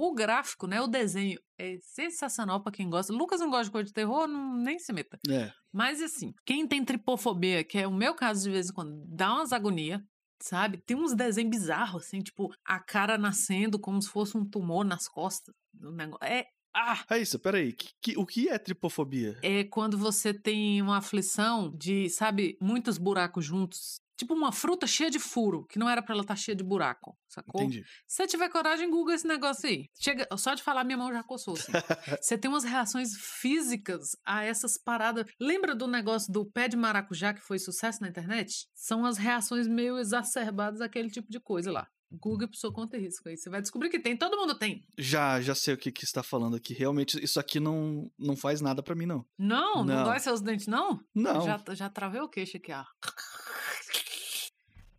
[0.00, 0.80] O gráfico, né?
[0.80, 3.12] O desenho é sensacional para quem gosta.
[3.12, 5.18] Lucas não gosta de coisa de terror, não, nem se meta.
[5.28, 5.52] É.
[5.72, 9.34] Mas assim, quem tem tripofobia, que é o meu caso de vez em quando, dá
[9.34, 10.00] umas agonia,
[10.40, 10.78] sabe?
[10.78, 15.08] Tem uns desenhos bizarros, assim, tipo, a cara nascendo como se fosse um tumor nas
[15.08, 15.52] costas.
[15.74, 16.24] negócio.
[16.24, 16.46] É.
[16.72, 17.04] Ah!
[17.10, 17.72] É isso, peraí.
[17.72, 19.36] Que, que, o que é tripofobia?
[19.42, 25.08] É quando você tem uma aflição de, sabe, muitos buracos juntos tipo uma fruta cheia
[25.08, 27.62] de furo, que não era para ela estar tá cheia de buraco, sacou?
[27.62, 27.84] Entendi.
[28.06, 29.88] Se você tiver coragem, google esse negócio aí.
[29.98, 31.54] Chega, só de falar, minha mão já coçou.
[31.54, 31.72] Assim.
[32.20, 35.24] você tem umas reações físicas a essas paradas.
[35.40, 38.66] Lembra do negócio do pé de maracujá que foi sucesso na internet?
[38.74, 41.88] São as reações meio exacerbadas àquele tipo de coisa lá.
[42.10, 43.36] Google por sua conta e risco aí.
[43.36, 44.82] Você vai descobrir que tem, todo mundo tem.
[44.96, 46.72] Já, já sei o que, que está falando aqui.
[46.72, 49.24] Realmente, isso aqui não, não faz nada para mim, não.
[49.38, 49.84] Não?
[49.84, 51.00] Não, não dói seus dentes, não?
[51.14, 51.42] Não.
[51.42, 52.84] Já, já travei o queixo aqui, ó.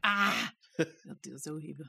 [0.04, 0.52] Ah!
[1.06, 1.86] Meu Deus, é horrível.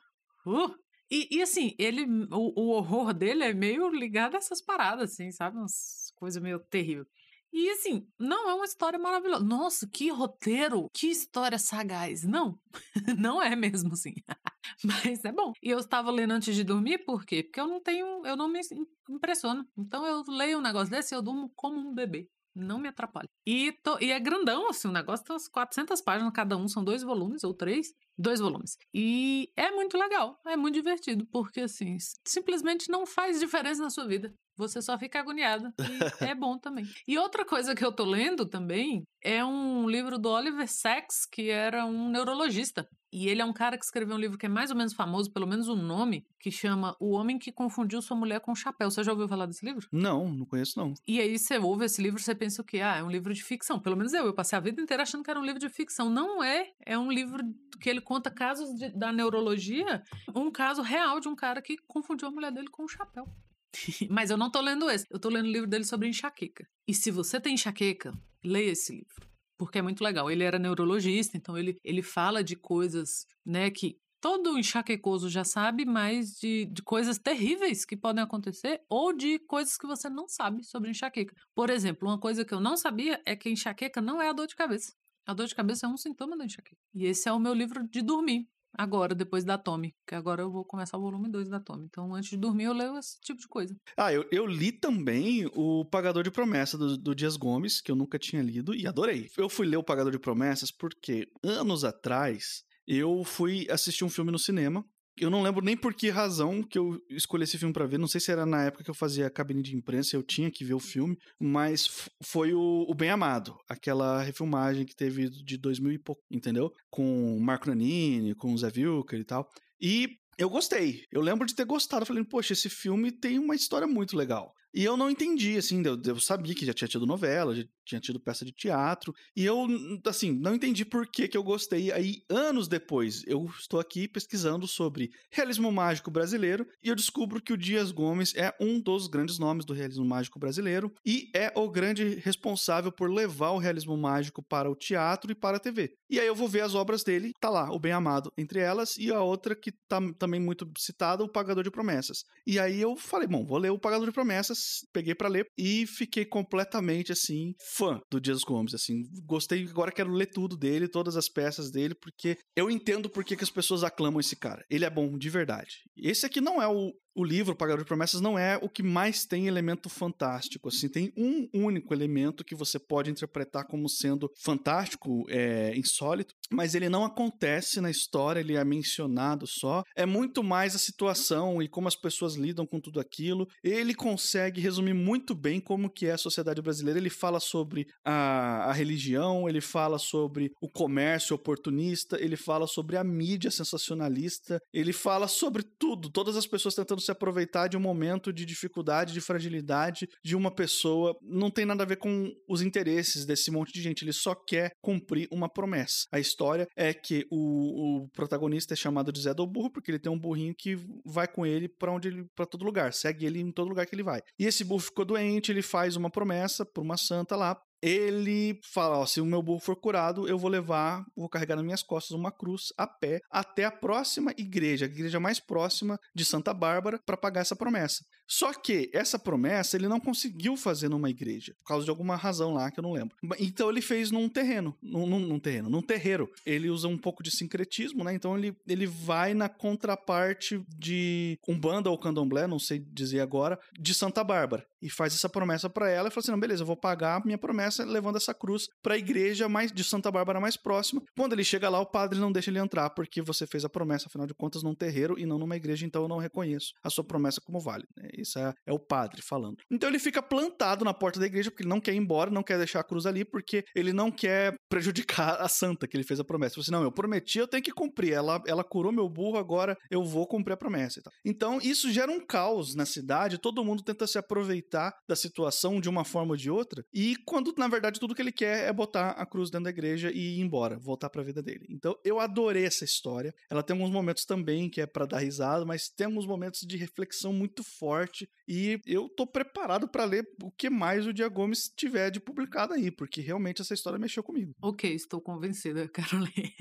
[0.46, 0.74] Uh!
[1.10, 5.32] E, e assim, ele, o, o, horror dele é meio ligado a essas paradas, assim,
[5.32, 5.56] sabe?
[5.56, 7.04] Umas coisas meio terrível.
[7.52, 9.44] E assim, não é uma história maravilhosa.
[9.44, 12.22] Nossa, que roteiro, que história sagaz.
[12.22, 12.56] Não,
[13.18, 14.14] não é mesmo assim.
[14.84, 15.52] Mas é bom.
[15.60, 17.42] E eu estava lendo antes de dormir, por quê?
[17.42, 18.60] Porque eu não tenho, eu não me
[19.08, 19.66] impressiono.
[19.76, 22.28] Então eu leio um negócio desse e eu durmo como um bebê.
[22.54, 23.28] Não me atrapalha.
[23.46, 27.02] E, e é grandão, assim, o negócio tem umas 400 páginas cada um, são dois
[27.02, 27.92] volumes ou três.
[28.18, 28.76] Dois volumes.
[28.92, 34.06] E é muito legal, é muito divertido, porque, assim, simplesmente não faz diferença na sua
[34.06, 34.34] vida.
[34.56, 35.72] Você só fica agoniada.
[35.78, 35.78] E
[36.32, 36.84] é bom também.
[37.08, 41.48] E outra coisa que eu tô lendo também é um livro do Oliver Sacks, que
[41.48, 42.86] era um neurologista.
[43.12, 45.30] E ele é um cara que escreveu um livro que é mais ou menos famoso,
[45.32, 48.90] pelo menos o nome, que chama O Homem que Confundiu Sua Mulher com o Chapéu.
[48.90, 49.88] Você já ouviu falar desse livro?
[49.90, 50.94] Não, não conheço não.
[51.06, 52.80] E aí você ouve esse livro, você pensa o quê?
[52.80, 53.80] Ah, é um livro de ficção.
[53.80, 56.08] Pelo menos eu, eu passei a vida inteira achando que era um livro de ficção.
[56.08, 57.42] Não é, é um livro
[57.80, 60.02] que ele conta casos de, da neurologia,
[60.34, 63.26] um caso real de um cara que confundiu a mulher dele com o chapéu.
[64.08, 66.66] Mas eu não tô lendo esse, eu tô lendo o livro dele sobre enxaqueca.
[66.86, 68.12] E se você tem enxaqueca,
[68.44, 69.29] leia esse livro
[69.60, 70.30] porque é muito legal.
[70.30, 75.84] Ele era neurologista, então ele, ele fala de coisas, né, que todo enxaquecoso já sabe,
[75.84, 80.64] mas de, de coisas terríveis que podem acontecer ou de coisas que você não sabe
[80.64, 81.34] sobre enxaqueca.
[81.54, 84.46] Por exemplo, uma coisa que eu não sabia é que enxaqueca não é a dor
[84.46, 84.94] de cabeça.
[85.26, 86.80] A dor de cabeça é um sintoma da enxaqueca.
[86.94, 88.48] E esse é o meu livro de dormir.
[88.72, 89.94] Agora, depois da Tommy.
[90.06, 91.86] Que agora eu vou começar o volume 2 da Tommy.
[91.86, 93.76] Então, antes de dormir, eu leio esse tipo de coisa.
[93.96, 97.96] Ah, eu, eu li também o Pagador de Promessas do, do Dias Gomes, que eu
[97.96, 99.30] nunca tinha lido, e adorei.
[99.36, 104.32] Eu fui ler o Pagador de Promessas porque, anos atrás, eu fui assistir um filme
[104.32, 104.84] no cinema
[105.20, 107.98] eu não lembro nem por que razão que eu escolhi esse filme para ver.
[107.98, 110.64] Não sei se era na época que eu fazia cabine de imprensa, eu tinha que
[110.64, 115.92] ver o filme, mas foi o, o Bem Amado, aquela refilmagem que teve de 2000
[115.92, 116.72] e pouco, entendeu?
[116.90, 119.48] Com o Marco Nanini, com o Zé Vilker e tal.
[119.80, 121.04] E eu gostei.
[121.12, 122.06] Eu lembro de ter gostado.
[122.06, 124.54] Falei, poxa, esse filme tem uma história muito legal.
[124.72, 128.00] E eu não entendi, assim, eu, eu, sabia que já tinha tido novela, já tinha
[128.00, 129.66] tido peça de teatro, e eu,
[130.06, 131.90] assim, não entendi por que, que eu gostei.
[131.90, 137.52] Aí, anos depois, eu estou aqui pesquisando sobre realismo mágico brasileiro, e eu descubro que
[137.52, 141.68] o Dias Gomes é um dos grandes nomes do realismo mágico brasileiro, e é o
[141.68, 145.92] grande responsável por levar o realismo mágico para o teatro e para a TV.
[146.08, 148.96] E aí eu vou ver as obras dele, tá lá, O Bem Amado entre elas,
[148.96, 152.24] e a outra que tá também muito citada, O Pagador de Promessas.
[152.46, 154.59] E aí eu falei, bom, vou ler O Pagador de Promessas,
[154.92, 160.12] peguei para ler e fiquei completamente assim fã do Dias Gomes, assim, gostei, agora quero
[160.12, 164.20] ler tudo dele, todas as peças dele, porque eu entendo por que, as pessoas aclamam
[164.20, 164.62] esse cara.
[164.68, 165.78] Ele é bom de verdade.
[165.96, 169.24] Esse aqui não é o, o livro Pagador de Promessas não é o que mais
[169.24, 170.68] tem elemento fantástico.
[170.68, 176.74] Assim, tem um único elemento que você pode interpretar como sendo fantástico, é, insólito, mas
[176.74, 179.82] ele não acontece na história, ele é mencionado só.
[179.94, 183.48] É muito mais a situação e como as pessoas lidam com tudo aquilo.
[183.62, 186.98] Ele consegue resumir muito bem como que é a sociedade brasileira.
[186.98, 192.96] Ele fala sobre a, a religião, ele fala sobre o comércio oportunista, ele fala sobre
[192.96, 197.76] a mídia sensacionalista, ele fala sobre tudo, todas as pessoas tentando tentando se aproveitar de
[197.76, 201.16] um momento de dificuldade, de fragilidade de uma pessoa.
[201.22, 204.04] Não tem nada a ver com os interesses desse monte de gente.
[204.04, 206.06] Ele só quer cumprir uma promessa.
[206.12, 209.98] A história é que o, o protagonista é chamado de Zé do Burro porque ele
[209.98, 213.40] tem um burrinho que vai com ele para onde ele para todo lugar, segue ele
[213.40, 214.20] em todo lugar que ele vai.
[214.38, 218.98] E esse burro ficou doente, ele faz uma promessa por uma santa lá ele fala:
[218.98, 222.12] ó, se o meu burro for curado, eu vou levar, vou carregar nas minhas costas
[222.12, 226.98] uma cruz a pé até a próxima igreja, a igreja mais próxima de Santa Bárbara,
[227.04, 228.04] para pagar essa promessa.
[228.30, 232.54] Só que essa promessa ele não conseguiu fazer numa igreja, por causa de alguma razão
[232.54, 233.16] lá que eu não lembro.
[233.40, 236.30] Então ele fez num terreno, num, num, terreno, num terreiro.
[236.46, 238.14] Ele usa um pouco de sincretismo, né?
[238.14, 243.92] Então ele, ele vai na contraparte de Umbanda ou Candomblé, não sei dizer agora, de
[243.92, 244.64] Santa Bárbara.
[244.82, 247.36] E faz essa promessa para ela e fala assim: não, beleza, eu vou pagar minha
[247.36, 251.02] promessa levando essa cruz para a igreja mais de Santa Bárbara mais próxima.
[251.16, 254.06] Quando ele chega lá, o padre não deixa ele entrar porque você fez a promessa,
[254.06, 257.04] afinal de contas, num terreiro e não numa igreja, então eu não reconheço a sua
[257.04, 257.60] promessa como.
[257.96, 258.08] Né?
[258.20, 259.56] Isso é, é, o padre falando.
[259.70, 262.42] Então ele fica plantado na porta da igreja porque ele não quer ir embora, não
[262.42, 266.18] quer deixar a cruz ali porque ele não quer prejudicar a santa que ele fez
[266.20, 266.56] a promessa.
[266.56, 268.12] Ele assim, não, eu prometi, eu tenho que cumprir.
[268.12, 271.00] Ela, ela curou meu burro, agora eu vou cumprir a promessa.
[271.24, 275.88] Então isso gera um caos na cidade, todo mundo tenta se aproveitar da situação de
[275.88, 276.82] uma forma ou de outra.
[276.92, 280.10] E quando na verdade, tudo que ele quer é botar a cruz dentro da igreja
[280.10, 281.66] e ir embora, voltar para a vida dele.
[281.68, 283.34] Então, eu adorei essa história.
[283.50, 286.76] Ela tem alguns momentos também que é para dar risada, mas tem alguns momentos de
[286.76, 288.09] reflexão muito forte
[288.48, 292.74] e eu tô preparado para ler o que mais o Dia Gomes tiver de publicado
[292.74, 294.54] aí, porque realmente essa história mexeu comigo.
[294.62, 296.52] Ok, estou convencida, quero ler.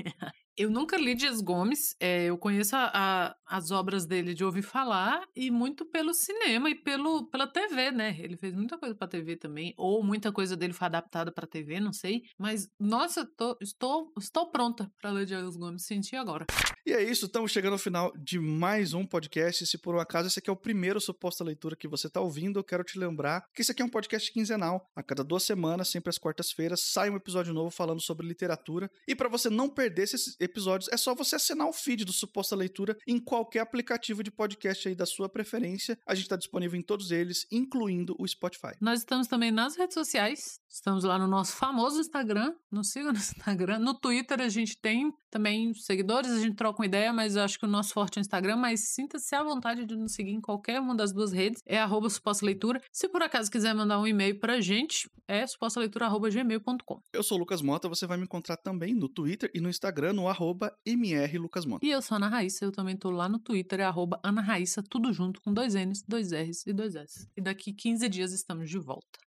[0.60, 4.62] Eu nunca li Dias Gomes, é, eu conheço a, a, as obras dele de ouvir
[4.62, 8.18] falar e muito pelo cinema e pelo, pela TV, né?
[8.20, 11.80] Ele fez muita coisa pra TV também, ou muita coisa dele foi adaptada pra TV,
[11.80, 12.24] não sei.
[12.38, 16.46] Mas, nossa, tô, estou, estou pronta para ler Dias Gomes, senti agora.
[16.86, 19.66] E é isso, estamos chegando ao final de mais um podcast.
[19.66, 22.60] Se por um acaso esse aqui é o primeiro suposta leitura que você está ouvindo,
[22.60, 24.90] eu quero te lembrar que esse aqui é um podcast quinzenal.
[24.94, 28.92] A cada duas semanas, sempre às quartas-feiras, sai um episódio novo falando sobre literatura.
[29.08, 32.56] E para você não perder esses episódios, é só você assinar o feed do Suposta
[32.56, 35.98] Leitura em qualquer aplicativo de podcast aí da sua preferência.
[36.06, 38.74] A gente está disponível em todos eles, incluindo o Spotify.
[38.82, 40.60] Nós estamos também nas redes sociais.
[40.70, 42.54] Estamos lá no nosso famoso Instagram.
[42.72, 43.80] Nos siga no Instagram.
[43.80, 47.58] No Twitter a gente tem também seguidores, a gente troca uma ideia, mas eu acho
[47.58, 48.56] que o nosso forte é o Instagram.
[48.56, 51.64] Mas sinta-se à vontade de nos seguir em qualquer uma das duas redes.
[51.66, 52.80] É arroba suposta leitura.
[52.92, 57.02] Se por acaso quiser mandar um e-mail pra gente, é supostaleitura.gmail.com.
[57.12, 60.14] Eu sou o Lucas Mota, você vai me encontrar também no Twitter e no Instagram,
[60.14, 61.84] no arroba mrlucasmota.
[61.84, 64.42] E eu sou a Ana Raíssa, eu também tô lá no Twitter, é arroba Ana
[64.42, 67.28] Raíssa, tudo junto, com dois N's, dois R's e dois S.
[67.36, 69.29] E daqui 15 dias estamos de volta.